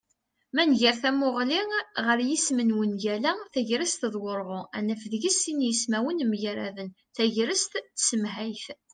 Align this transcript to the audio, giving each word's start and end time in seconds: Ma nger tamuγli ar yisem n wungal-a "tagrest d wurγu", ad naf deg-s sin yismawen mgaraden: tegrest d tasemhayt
Ma 0.55 0.63
nger 0.69 0.95
tamuγli 1.01 1.59
ar 2.09 2.19
yisem 2.27 2.59
n 2.63 2.75
wungal-a 2.77 3.33
"tagrest 3.53 4.01
d 4.13 4.15
wurγu", 4.21 4.59
ad 4.75 4.83
naf 4.87 5.03
deg-s 5.11 5.37
sin 5.43 5.59
yismawen 5.67 6.25
mgaraden: 6.31 6.89
tegrest 7.15 7.73
d 7.83 7.85
tasemhayt 7.89 8.65